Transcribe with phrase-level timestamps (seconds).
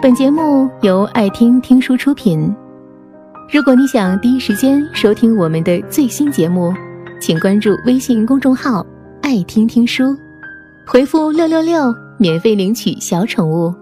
[0.00, 2.54] 本节目由爱听听书出品。
[3.52, 6.72] 如果你想第一时间收听我们的最新节目，
[7.20, 8.86] 请关注微信公众号
[9.22, 10.16] “爱听听书”，
[10.86, 13.74] 回复“六六六”免费领取小宠物。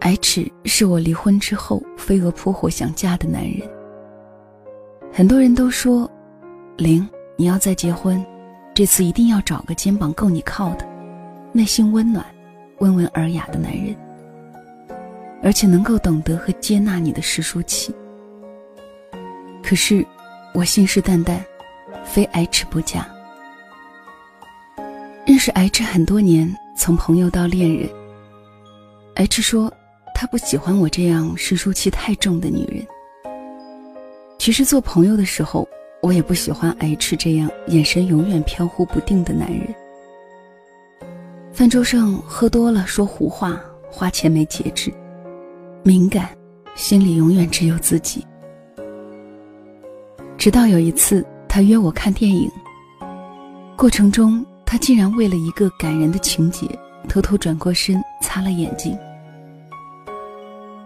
[0.00, 3.60] H 是我离婚之后飞蛾扑火想嫁的男人。
[5.12, 6.10] 很多人都说，
[6.78, 8.20] 玲，你要再结婚，
[8.74, 10.84] 这次一定要找个肩膀够你靠的，
[11.52, 12.26] 内心温暖、
[12.80, 13.94] 温文尔雅的男人。
[15.46, 17.94] 而且能够懂得和接纳你的实书期。
[19.62, 20.04] 可是，
[20.52, 21.38] 我信誓旦旦，
[22.04, 23.08] 非 H 不嫁。
[25.24, 27.88] 认识 H 很多年，从朋友到恋人。
[29.14, 29.72] H 说，
[30.16, 32.84] 他不喜欢我这样实书期太重的女人。
[34.38, 35.68] 其实做朋友的时候，
[36.02, 39.72] 我也不喜欢 H 这样眼神永远飘忽不定的男人。
[41.52, 44.92] 饭桌上喝多了说胡话，花钱没节制。
[45.86, 46.36] 敏感，
[46.74, 48.26] 心里永远只有自己。
[50.36, 52.50] 直到有一次，他约我看电影，
[53.76, 56.66] 过程中他竟然为了一个感人的情节，
[57.08, 58.98] 偷偷转过身擦了眼睛。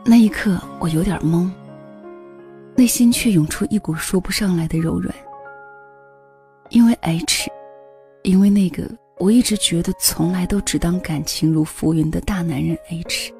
[0.04, 1.50] 那一刻，我有点懵，
[2.76, 5.14] 内心却涌出一股说不上来的柔软。
[6.68, 7.50] 因为 H，
[8.22, 8.86] 因为那个
[9.18, 13.32] 我一直觉得从来都只当感情如浮云的大男人 H。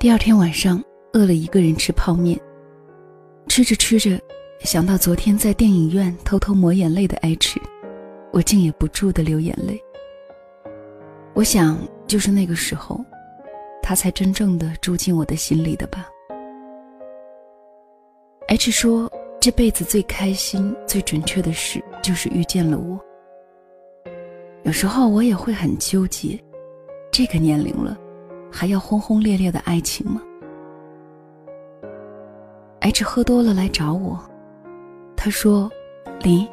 [0.00, 0.80] 第二天晚上，
[1.12, 2.38] 饿了一个人吃泡面。
[3.48, 4.16] 吃着吃着，
[4.60, 7.60] 想到昨天在电影院偷偷抹眼泪的 H，
[8.32, 9.82] 我竟也不住的流眼泪。
[11.34, 13.04] 我想，就是那个时候，
[13.82, 16.06] 他才真正的住进我的心里的吧。
[18.46, 23.00] H 说，这辈子最开心、最准确的事，就是遇见了我。
[24.62, 26.38] 有时候我也会很纠结，
[27.10, 27.98] 这个年龄了。
[28.50, 30.20] 还要轰轰烈烈的爱情吗
[32.80, 34.18] ？H 喝多了来找我，
[35.16, 35.70] 他说
[36.22, 36.48] ：“林，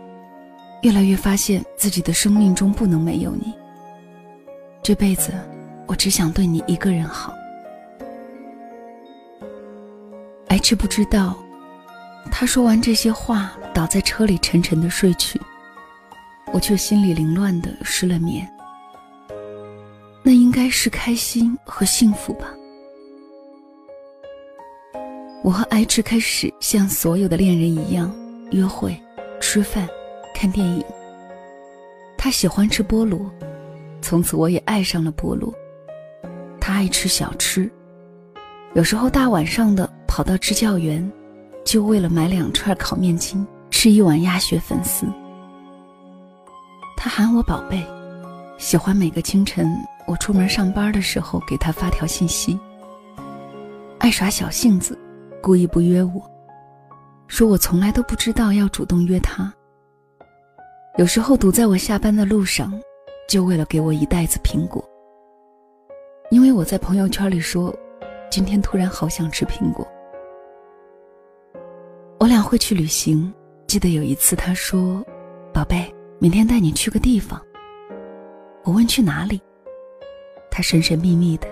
[0.82, 3.54] 越来越发现自己的生命中不能没有你。
[4.84, 5.32] 这辈子，
[5.88, 7.34] 我只想对你一个人好。
[10.50, 11.38] ”H 不知道，
[12.32, 15.40] 他说完这些话，倒在车里沉沉的睡去，
[16.52, 18.50] 我却心里凌乱的失了眠。
[20.28, 22.52] 那应该是开心和幸福吧。
[25.44, 28.12] 我和 H 开始像所有的恋人一样
[28.50, 29.00] 约会、
[29.40, 29.88] 吃饭、
[30.34, 30.84] 看电影。
[32.18, 33.30] 他喜欢吃菠萝，
[34.02, 35.54] 从此我也爱上了菠萝。
[36.60, 37.72] 他爱吃小吃，
[38.74, 41.08] 有时候大晚上的跑到支教园，
[41.64, 45.06] 就为了买两串烤面筋，吃一碗鸭血粉丝。
[46.98, 47.86] 他喊我宝贝，
[48.58, 49.72] 喜欢每个清晨。
[50.08, 52.60] 我出门上班的时候，给他发条信息。
[53.98, 54.98] 爱耍小性子，
[55.42, 56.22] 故意不约我，
[57.28, 59.52] 说我从来都不知道要主动约他。
[60.98, 62.72] 有时候堵在我下班的路上，
[63.28, 64.84] 就为了给我一袋子苹果。
[66.30, 67.74] 因为我在朋友圈里说，
[68.30, 69.88] 今天突然好想吃苹果。
[72.20, 73.34] 我俩会去旅行，
[73.68, 75.04] 记得有一次他说
[75.52, 77.42] ：“宝贝，明天带你去个地方。”
[78.64, 79.42] 我问去哪里。
[80.56, 81.48] 他神神秘秘的。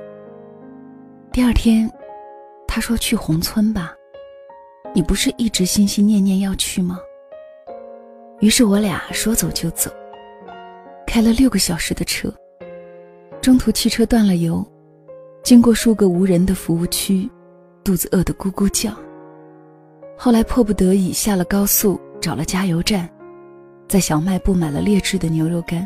[1.30, 1.92] 第二天，
[2.66, 3.94] 他说去宏村吧，
[4.96, 6.98] 你不是一直心心念念要去吗？
[8.40, 9.92] 于是我俩说走就走，
[11.06, 12.34] 开了六个小时的车，
[13.42, 14.66] 中途汽车断了油，
[15.44, 17.30] 经过数个无人的服务区，
[17.84, 18.96] 肚子饿得咕咕叫。
[20.18, 23.10] 后来迫不得已下了高速，找了加油站，
[23.90, 25.86] 在小卖部买了劣质的牛肉干，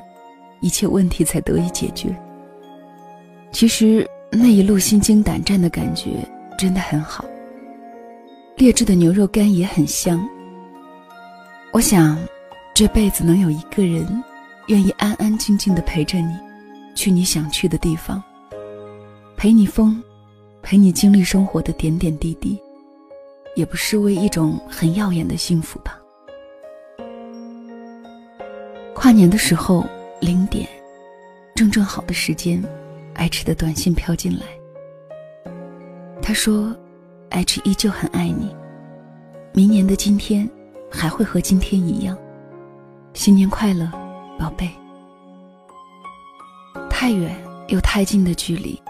[0.61, 2.16] 一切问题才得以解决。
[3.51, 6.27] 其实那一路心惊胆战的感觉
[6.57, 7.25] 真的很好。
[8.55, 10.23] 劣质的牛肉干也很香。
[11.71, 12.17] 我想，
[12.73, 14.23] 这辈子能有一个人，
[14.67, 16.35] 愿意安安静静的陪着你，
[16.95, 18.23] 去你想去的地方，
[19.35, 20.01] 陪你疯，
[20.61, 22.59] 陪你经历生活的点点滴滴，
[23.55, 26.00] 也不失为一种很耀眼的幸福吧。
[28.95, 29.85] 跨年的时候，
[30.19, 30.67] 零点，
[31.53, 32.63] 正正好的时间。
[33.17, 34.45] H 的短信飘进来，
[36.21, 36.73] 他说
[37.31, 38.55] ：“H 依旧很爱你，
[39.53, 40.49] 明年的今天
[40.89, 42.17] 还会和今天一样，
[43.13, 43.91] 新年快乐，
[44.39, 44.69] 宝贝。”
[46.89, 47.35] 太远
[47.67, 48.81] 又太近的距离，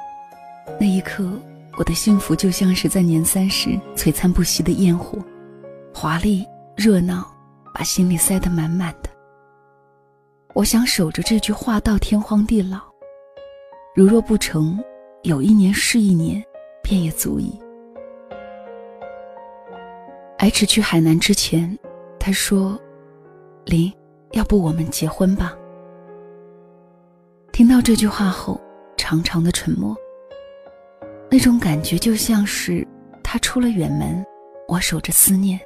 [0.79, 1.29] 那一刻，
[1.77, 5.17] 我的幸福就像是在年三十璀璨不息的焰火，
[5.93, 6.45] 华丽
[6.75, 7.25] 热闹，
[7.73, 9.09] 把心里塞得满满的。
[10.53, 12.86] 我想守着这句话到天荒地老。
[13.97, 14.77] 如若不成，
[15.23, 16.39] 有一年是一年，
[16.83, 17.59] 便也足矣。
[20.37, 21.75] H 去海南之前，
[22.19, 22.79] 他说
[23.65, 23.91] ：“林，
[24.33, 25.57] 要不我们结婚吧？”
[27.51, 28.61] 听到这句话后，
[28.97, 29.97] 长长的沉默。
[31.27, 32.87] 那种感觉就像是
[33.23, 34.23] 他出了远门，
[34.67, 35.59] 我守着思念。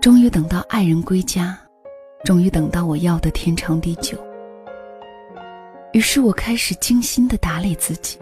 [0.00, 1.54] 终于等到爱人归家，
[2.24, 4.16] 终于等到我要的天长地久。
[5.94, 8.18] 于是我开始精心的打理自己，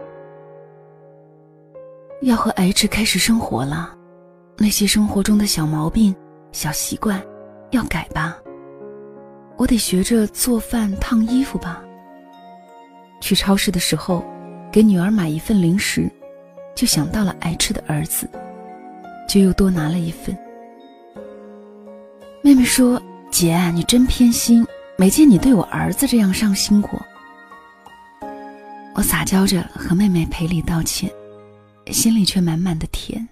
[2.20, 3.96] 要和 H 开始生活了。
[4.58, 6.14] 那些生活中的小毛病、
[6.52, 7.20] 小习惯，
[7.70, 8.36] 要改吧。
[9.56, 11.82] 我得学着做饭、烫衣服吧。
[13.22, 14.22] 去超市的时候，
[14.70, 16.10] 给女儿买一份零食，
[16.74, 18.28] 就想到了 H 的儿子，
[19.26, 20.36] 就又多拿了一份。
[22.42, 23.00] 妹妹说
[23.32, 24.66] ：“姐，你真偏心，
[24.98, 27.00] 没见你对我儿子这样上心过。”
[28.94, 31.10] 我撒娇着和妹妹赔礼道歉，
[31.86, 33.26] 心里却满满的甜。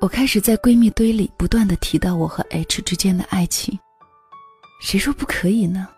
[0.00, 3.78] 我开始在闺蜜堆里不断的提到我和 H 之间的爱情，
[4.80, 5.88] 谁说不可以呢？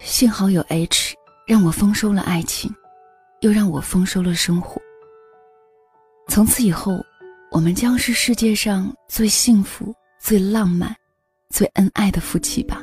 [0.00, 1.14] 幸好有 H，
[1.46, 2.74] 让我丰收了爱情，
[3.40, 4.80] 又让我丰收了生活。
[6.28, 7.04] 从此以后。
[7.52, 10.94] 我们将是世界上最幸福、最浪漫、
[11.48, 12.82] 最恩爱的夫妻吧。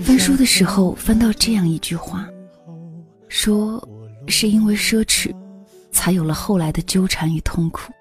[0.00, 2.26] 翻书的时候翻到这样一句话，
[3.28, 3.86] 说
[4.26, 5.34] 是因为奢侈，
[5.90, 7.92] 才有了后来的纠缠与痛苦。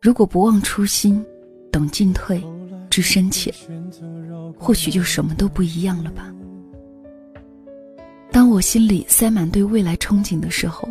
[0.00, 1.24] 如果不忘初心，
[1.72, 2.42] 懂进退，
[2.88, 3.52] 知深浅，
[4.58, 6.32] 或许就什么都不一样了吧。
[8.30, 10.88] 当我心里塞满对未来憧憬的时候，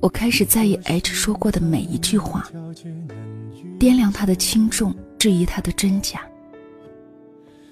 [0.00, 2.48] 我开始在意 H 说过的每一句话，
[3.78, 6.20] 掂量他的轻重，质疑他的真假。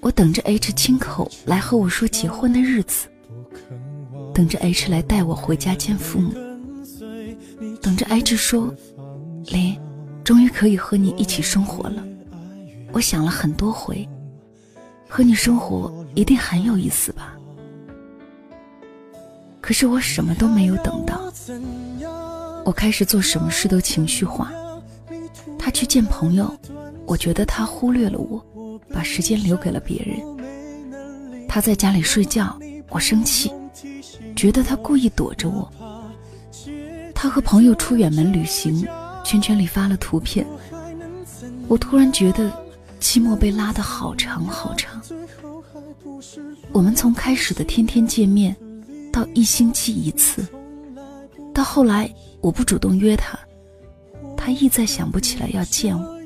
[0.01, 3.07] 我等着 H 亲口来和我说结婚的日子，
[4.33, 6.31] 等着 H 来带我回家见父母，
[7.81, 8.73] 等着 H 说
[9.51, 9.77] ：“林，
[10.23, 12.03] 终于可以和你一起生活了。”
[12.93, 14.07] 我想了很多回，
[15.07, 17.35] 和你生活一定很有意思吧。
[19.59, 21.31] 可是我什么都没有等到，
[22.65, 24.51] 我开始做什么事都情绪化。
[25.57, 26.51] 他去见朋友，
[27.05, 28.43] 我觉得他忽略了我，
[28.91, 30.19] 把时间留给了别人。
[31.47, 32.57] 他在家里睡觉，
[32.89, 33.51] 我生气，
[34.35, 35.71] 觉得他故意躲着我。
[37.13, 38.87] 他和朋友出远门旅行，
[39.25, 40.45] 圈圈里发了图片，
[41.67, 42.51] 我突然觉得
[42.99, 45.01] 期末被拉得好长好长。
[46.71, 48.55] 我们从开始的天天见面。
[49.11, 50.47] 到一星期一次，
[51.51, 52.07] 到后来
[52.41, 53.37] 我不主动约他，
[54.37, 56.18] 他一再想不起来要见我。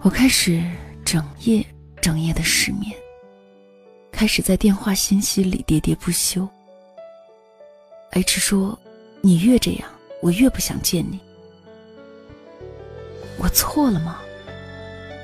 [0.00, 0.62] 我开始
[1.04, 1.64] 整夜
[2.00, 2.94] 整夜的失眠，
[4.12, 6.48] 开始在电话信息里喋喋不休。
[8.12, 8.78] H 说
[9.20, 9.90] ：“你越这样，
[10.22, 11.18] 我越不想见你。”
[13.38, 14.20] 我错了吗？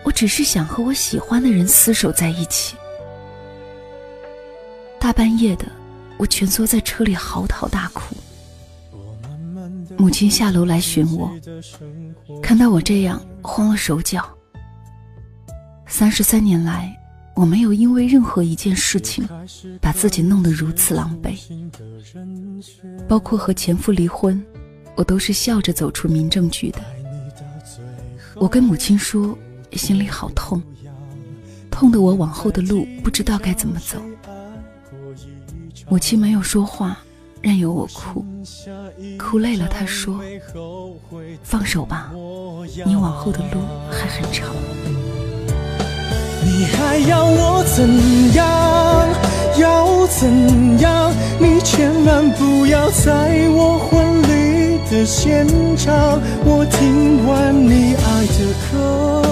[0.04, 2.76] 我只是想和我喜欢的人厮守在一起。
[4.98, 5.66] 大半夜的，
[6.18, 8.16] 我蜷缩在车里嚎啕大哭。
[9.96, 11.30] 母亲下楼来寻我，
[12.42, 14.28] 看到我这样，慌了手脚。
[15.86, 16.98] 三十三年来，
[17.34, 19.26] 我没有因为任何一件事情
[19.80, 21.36] 把自己弄得如此狼狈，
[23.06, 24.42] 包括和前夫离婚，
[24.96, 26.80] 我都是笑着走出民政局的。
[28.34, 29.38] 我跟母亲说，
[29.72, 30.60] 心里好痛，
[31.70, 34.02] 痛得我往后的路不知道该怎么走。
[35.88, 36.98] 母亲没有说话，
[37.40, 38.24] 任由我哭，
[39.18, 40.20] 哭累了，她说
[41.44, 42.10] ：“放手吧，
[42.84, 43.60] 你往后的路
[43.90, 44.52] 还很长。”
[46.56, 49.08] 你还要我怎样？
[49.58, 51.12] 要怎样？
[51.40, 56.20] 你千万不要在我婚礼的现场。
[56.44, 59.22] 我听完你爱的歌，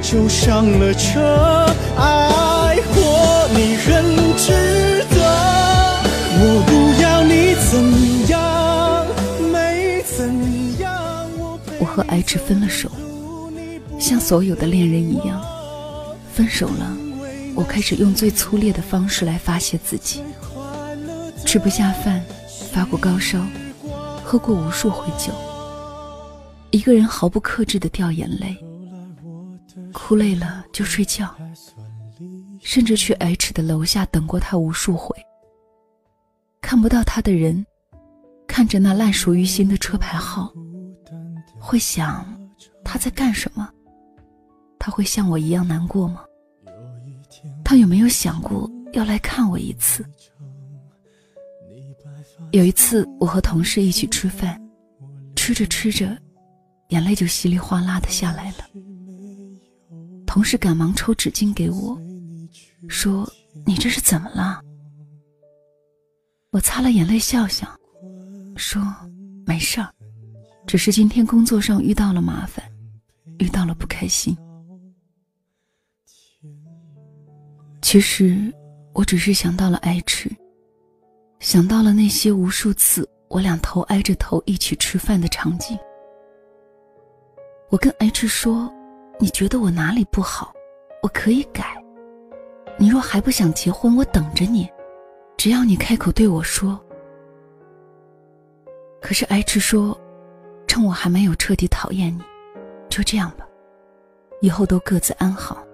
[0.00, 1.66] 就上了车，
[1.98, 3.86] 爱或你很
[4.38, 5.16] 值得。
[6.40, 9.04] 我不要你怎样，
[9.52, 10.16] 没怎
[10.80, 10.88] 样。
[11.78, 12.88] 我和 H 分了手，
[13.98, 15.38] 像所有的恋人一样，
[16.38, 16.96] 分手了。
[17.56, 20.22] 我开始用最粗劣的方式来发泄自己。
[21.44, 22.24] 吃不下饭，
[22.70, 23.44] 发过高烧，
[24.22, 25.32] 喝过无数回酒，
[26.70, 28.56] 一个人毫不克制的掉眼泪，
[29.92, 31.34] 哭累了就睡觉，
[32.62, 35.16] 甚至去 H 的楼下等过他无数回。
[36.60, 37.66] 看不到他的人，
[38.46, 40.52] 看着那烂熟于心的车牌号，
[41.58, 42.24] 会想
[42.84, 43.68] 他在干什么？
[44.78, 46.22] 他会像我一样难过吗？
[47.64, 50.04] 他有没有想过要来看我一次？
[52.52, 54.58] 有一次，我和同事一起吃饭，
[55.36, 56.16] 吃着吃着，
[56.88, 58.64] 眼泪就稀里哗啦的下来了。
[60.26, 62.00] 同事赶忙抽纸巾给我，
[62.88, 63.30] 说
[63.66, 64.62] ：“你这是怎么了？”
[66.50, 67.68] 我擦了眼泪，笑笑，
[68.56, 68.82] 说
[69.44, 69.92] ：“没事儿，
[70.66, 72.64] 只是今天工作上遇到了麻烦，
[73.38, 74.34] 遇到了不开心。”
[77.90, 78.36] 其实，
[78.92, 80.30] 我只是想到了爱吃，
[81.40, 85.74] 想到了那些无数次我俩头挨着头一起吃饭的场景。
[87.70, 88.70] 我跟 H 说
[89.18, 90.52] ：“你觉得我哪里不好？
[91.02, 91.82] 我可以改。
[92.78, 94.68] 你若还不想结婚，我等着你。
[95.38, 96.78] 只要你开口对我说。”
[99.00, 99.98] 可是 H 说
[100.68, 102.22] ：“趁我还没有彻底讨厌你，
[102.90, 103.48] 就这样吧，
[104.42, 105.64] 以后都各自安好。”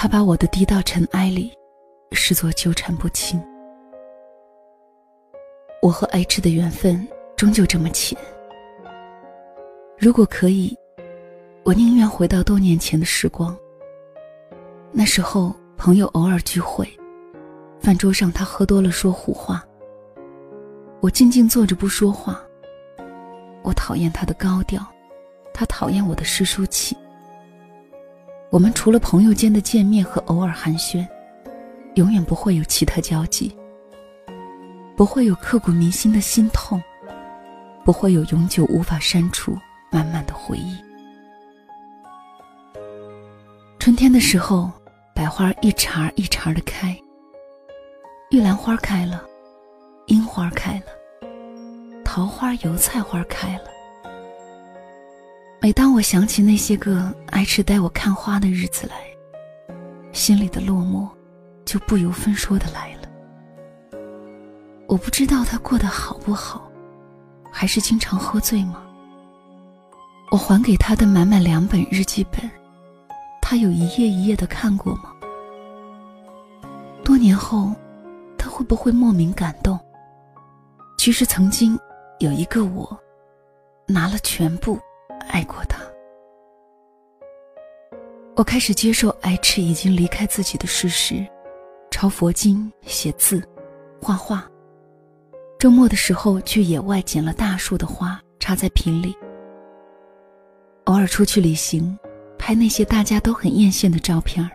[0.00, 1.52] 他把我的低到尘埃里，
[2.12, 3.44] 视作纠缠不清。
[5.82, 8.16] 我和 H 的缘分终究这么浅。
[9.98, 10.72] 如果可以，
[11.64, 13.58] 我宁愿回到多年前的时光。
[14.92, 16.88] 那时候朋友偶尔聚会，
[17.80, 19.66] 饭桌上他喝多了说胡话，
[21.00, 22.40] 我静静坐着不说话。
[23.64, 24.80] 我讨厌他的高调，
[25.52, 26.96] 他讨厌我的诗书气。
[28.50, 31.06] 我们除了朋友间的见面和偶尔寒暄，
[31.96, 33.54] 永远不会有其他交集，
[34.96, 36.82] 不会有刻骨铭心的心痛，
[37.84, 39.54] 不会有永久无法删除、
[39.90, 40.76] 满满的回忆。
[43.78, 44.70] 春天的时候，
[45.14, 46.98] 百花一茬一茬的开，
[48.30, 49.22] 玉兰花开了，
[50.06, 51.28] 樱花开了，
[52.02, 53.77] 桃花、油菜花开了。
[55.68, 58.96] 每当我想起那些个爱吃带我看花的日子来，
[60.12, 61.06] 心里的落寞
[61.66, 63.98] 就不由分说的来了。
[64.86, 66.72] 我不知道他过得好不好，
[67.52, 68.82] 还是经常喝醉吗？
[70.30, 72.50] 我还给他的满满两本日记本，
[73.42, 75.12] 他有一页一页的看过吗？
[77.04, 77.74] 多年后，
[78.38, 79.78] 他会不会莫名感动？
[80.96, 81.78] 其实曾经
[82.20, 82.98] 有一个我，
[83.86, 84.80] 拿了全部。
[85.28, 85.78] 爱过他，
[88.34, 91.26] 我开始接受 H 已经离开自己的事实，
[91.90, 93.42] 抄佛经、写字、
[94.00, 94.48] 画画。
[95.58, 99.16] 周末的时候去野外捡了大树的花，插在瓶里。
[100.84, 101.98] 偶尔出去旅行，
[102.38, 104.48] 拍那些大家都很艳羡的照片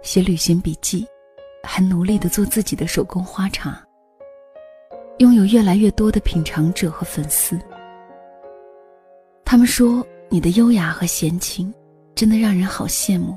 [0.00, 1.06] 写旅行笔记，
[1.64, 3.84] 还努力的做自己的手工花茶。
[5.18, 7.60] 拥有越来越多的品尝者和粉丝。
[9.50, 11.72] 他们说你的优雅和闲情，
[12.14, 13.34] 真的让人好羡慕。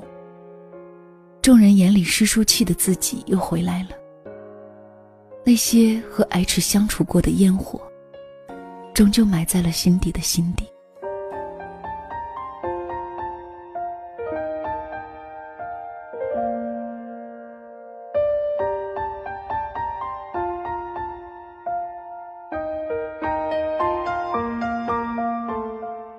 [1.40, 3.96] 众人眼里诗书气的自己又回来了。
[5.42, 7.80] 那些和 H 相处过的烟火，
[8.92, 10.66] 终究埋在了心底的心底。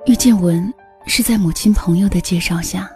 [0.05, 0.71] 遇见文
[1.05, 2.91] 是在母亲朋友的介绍下。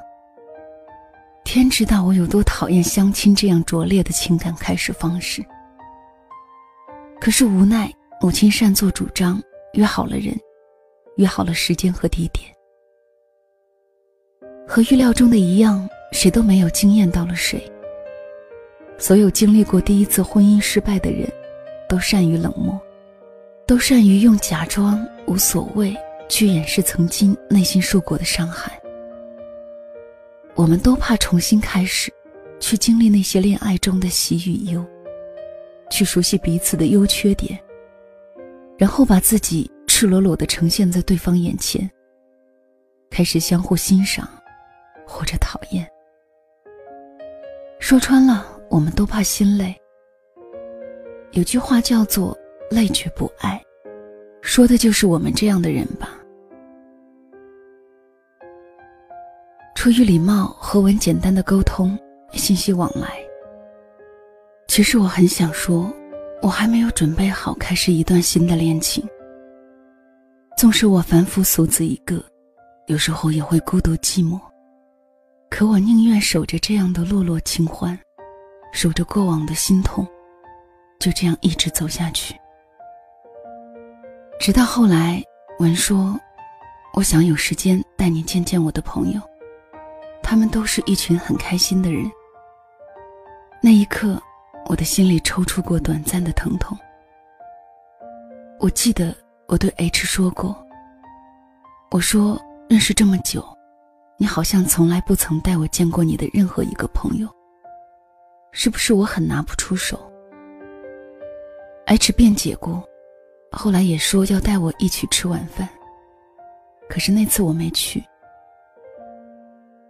[1.46, 5.42] 天知道我有多讨厌相亲这样拙劣的情感开始方式。
[7.22, 9.42] 可是无奈母亲擅作主张，
[9.74, 10.38] 约好了人，
[11.16, 12.54] 约好了时间和地点。
[14.68, 17.64] 和预料中的一样，谁都没有惊艳到了谁。
[18.98, 21.26] 所有经历过第一次婚姻失败的人，
[21.88, 22.78] 都善于冷漠，
[23.66, 25.96] 都善于用假装无所谓。
[26.28, 28.80] 去掩饰曾经内心受过的伤害。
[30.56, 32.12] 我们都怕重新开始，
[32.60, 34.84] 去经历那些恋爱中的喜与忧，
[35.90, 37.60] 去熟悉彼此的优缺点，
[38.78, 41.90] 然后把自己赤裸裸的呈现在对方眼前，
[43.12, 44.28] 开始相互欣赏，
[45.06, 45.88] 或者讨厌。
[47.80, 49.76] 说穿了，我们都怕心累。
[51.34, 52.36] 有句话叫做
[52.72, 53.62] “累却不爱”，
[54.48, 56.18] 说的就是我们这样的人吧。
[59.76, 62.00] 出于礼貌，和文简单的沟通，
[62.32, 63.20] 信息往来。
[64.70, 65.92] 其实我很想说，
[66.42, 69.06] 我还没有准备好开始一段新的恋情。
[70.58, 72.24] 纵使我凡夫俗子一个，
[72.86, 74.40] 有时候也会孤独寂寞，
[75.50, 78.00] 可我宁愿守着这样的落落清欢，
[78.72, 80.08] 守着过往的心痛，
[81.00, 82.34] 就这样一直走下去。
[84.40, 85.22] 直到后来，
[85.60, 86.20] 文说
[86.94, 89.22] ：“我想有时间带你见见我的朋友，
[90.24, 92.10] 他们都是一群很开心的人。”
[93.62, 94.22] 那一刻。
[94.70, 96.78] 我的心里抽搐过短暂的疼痛。
[98.60, 99.16] 我记得
[99.48, 100.54] 我对 H 说过
[101.90, 103.42] ：“我说认识这么久，
[104.18, 107.30] 你好像从来不曾带我见过你的任何一个朋友。
[108.52, 109.98] 是不是我很拿不出手
[111.86, 112.84] ？”H 辩解过，
[113.52, 115.68] 后来也说要带我一起吃晚饭。
[116.90, 118.04] 可是那次我没去。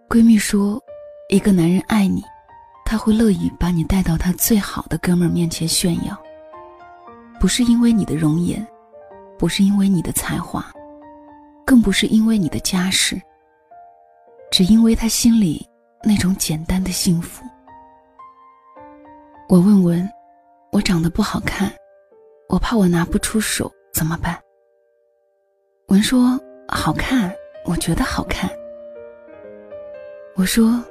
[0.09, 0.81] 闺蜜说
[1.29, 2.23] ：“一个男人爱你。”
[2.89, 6.17] 他会乐意把你带到他最好的哥们儿面前炫耀，
[7.37, 8.65] 不是因为你的容颜，
[9.37, 10.65] 不是因为你的才华，
[11.65, 13.21] 更不是因为你的家世，
[14.49, 15.67] 只因为他心里
[16.01, 17.43] 那种简单的幸福。
[19.49, 20.09] 我问文，
[20.71, 21.69] 我长得不好看，
[22.49, 24.39] 我怕我拿不出手怎么办？
[25.87, 27.33] 文说好看，
[27.65, 28.49] 我觉得好看。
[30.35, 30.83] 我说，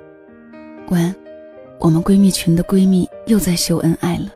[0.88, 1.14] 文。
[1.78, 4.30] 我们闺蜜群的闺蜜又在秀恩爱了。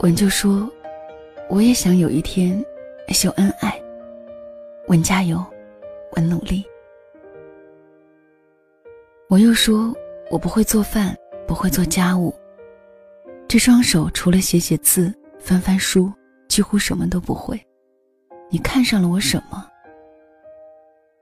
[0.00, 0.68] 文就说
[1.50, 2.64] ：“我也想有一天
[3.08, 3.78] 秀恩爱。”
[4.88, 5.44] 文加油，
[6.16, 6.64] 文努力。
[9.28, 9.94] 我又说
[10.32, 11.14] ：“我不会做饭，
[11.46, 12.34] 不会做家务，
[13.46, 16.12] 这双手除了写写字、翻翻书，
[16.48, 17.60] 几乎什么都不会。
[18.50, 19.66] 你看上了我什么？”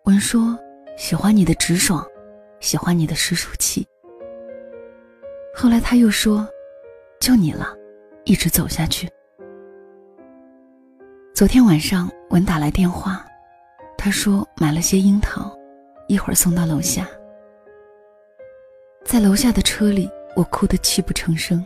[0.05, 0.59] 文说
[0.97, 2.07] ：“喜欢你的直爽，
[2.61, 3.87] 喜欢你的实属气。”
[5.55, 6.49] 后来他又说
[7.19, 7.75] ：“就你了，
[8.25, 9.09] 一直走下去。”
[11.35, 13.25] 昨天晚上文打来电话，
[13.99, 15.55] 他说买了些樱桃，
[16.09, 17.07] 一会儿送到楼下。
[19.05, 21.65] 在楼下的车里，我哭得泣不成声。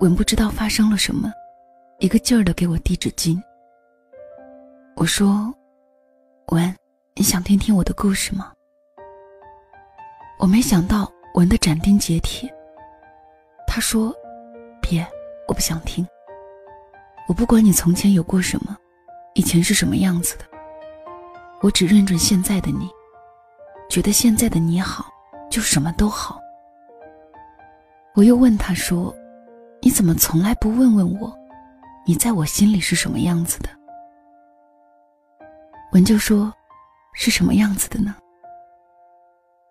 [0.00, 1.32] 文不知道发生了什么，
[1.98, 3.36] 一个劲儿的给我递纸巾。
[4.94, 5.52] 我说
[6.52, 6.72] ：“文，
[7.16, 8.52] 你想听听我的故事吗？”
[10.38, 12.48] 我没想到文的斩钉截铁。
[13.66, 14.14] 他说
[14.80, 15.04] ：“别，
[15.48, 16.06] 我不想听。
[17.26, 18.76] 我不管你从前有过什么，
[19.34, 20.44] 以前是什么样子的。
[21.60, 22.88] 我只认准现在的你，
[23.90, 25.06] 觉得现在的你好，
[25.50, 26.40] 就什么都好。”
[28.14, 29.14] 我又问他说
[29.80, 31.36] ：“你怎么从来不问问我，
[32.06, 33.68] 你在我心里是什么样子的？”
[35.92, 36.52] 文就说
[37.14, 38.14] ：“是什么样子的呢？”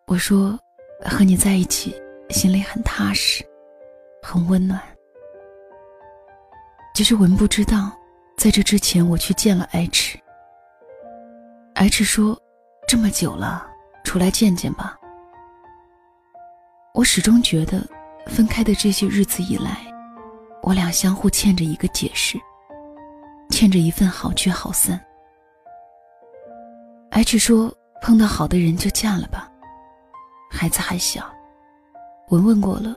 [0.08, 0.58] 我说
[1.06, 1.96] ：“和你在一起，
[2.30, 3.46] 心里很踏实。”
[4.24, 4.82] 很温暖。
[6.94, 7.92] 其实文不知道，
[8.36, 10.20] 在这之前我去见了 H。
[11.76, 12.38] H 说
[12.88, 13.66] ：“这么久了，
[14.04, 14.98] 出来见见吧。”
[16.94, 17.82] 我始终觉得，
[18.26, 19.78] 分开的这些日子以来，
[20.62, 22.38] 我俩相互欠着一个解释，
[23.50, 25.00] 欠着一份好聚好散。
[27.12, 29.52] H 说：“碰到好的人就嫁了吧，
[30.52, 31.30] 孩子还小。”
[32.30, 32.94] 文问过了。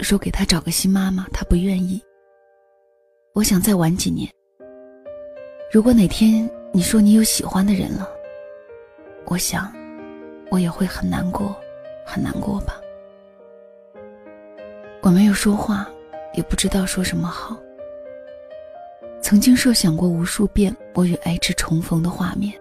[0.00, 2.02] 说给他找个新妈妈，他不愿意。
[3.34, 4.28] 我想再晚几年。
[5.72, 8.08] 如果哪天你说你有喜欢的人了，
[9.26, 9.72] 我想，
[10.50, 11.54] 我也会很难过，
[12.04, 12.80] 很难过吧。
[15.02, 15.88] 我没有说话，
[16.34, 17.56] 也不知道说什么好。
[19.20, 22.52] 曾经设想过无数遍我与 H 重逢的画面，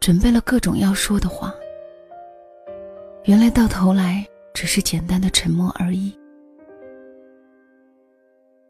[0.00, 1.54] 准备了各种要说的话。
[3.24, 4.26] 原来到头来。
[4.54, 6.12] 只是简单的沉默而已。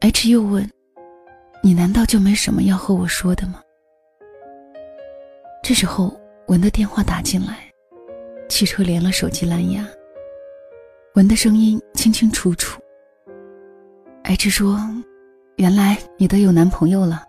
[0.01, 0.69] H 又问
[1.63, 3.59] ：“你难道就没什么要和我说的吗？”
[5.63, 7.71] 这时候，文的电话打进来，
[8.47, 9.83] 汽车连了手机蓝牙。
[11.15, 12.79] 文的声音清清楚楚。
[14.29, 14.79] H 说
[15.57, 17.25] ：“原来你都有男朋友了。”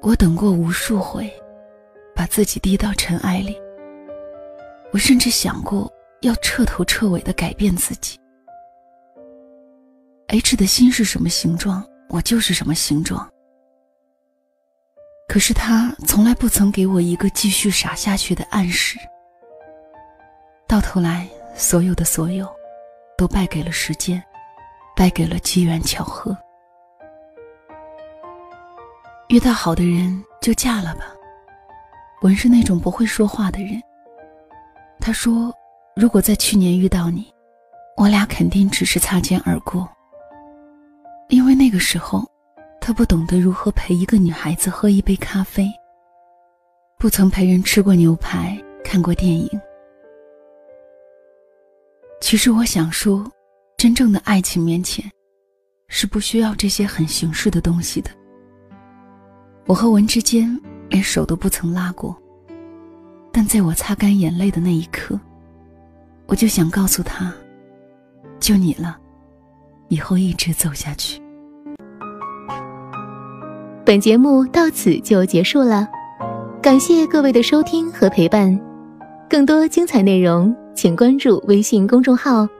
[0.00, 1.28] 我等过无数回，
[2.14, 3.60] 把自己低到尘埃里。
[4.92, 5.92] 我甚至想过。
[6.22, 8.20] 要彻头彻尾的改变自己。
[10.26, 13.26] H 的心是什么形状，我就是什么形状。
[15.28, 18.98] 可是他从来不曾给我一个继续傻下去的暗示。
[20.68, 22.46] 到头来，所有的所有，
[23.16, 24.22] 都败给了时间，
[25.00, 26.36] 败给了机缘巧合。
[29.30, 31.06] 遇到好的人就嫁了吧。
[32.20, 33.82] 文是那种不会说话的人。
[35.00, 35.50] 他说。
[35.96, 37.26] 如果在去年遇到你，
[37.96, 39.86] 我俩肯定只是擦肩而过，
[41.28, 42.24] 因为那个时候，
[42.80, 45.68] 他不懂得如何陪一个女孩子喝一杯咖啡，
[46.96, 49.60] 不曾陪人吃过牛排，看过电影。
[52.20, 53.30] 其实我想说，
[53.80, 55.10] 真正的爱情面前，
[55.88, 58.10] 是不需要这些很形式的东西的。
[59.66, 60.54] 我和文之间
[60.90, 62.14] 连手都不曾拉过，
[63.32, 65.18] 但在我擦干眼泪的那一刻，
[66.26, 67.32] 我就想告诉他，
[68.38, 68.98] 就你了，
[69.88, 71.18] 以后一直走下去。
[73.82, 75.88] 本节目到此就结束了，
[76.60, 78.60] 感谢各位的收听和陪伴，
[79.26, 82.46] 更多精彩内容请关注微信公众号“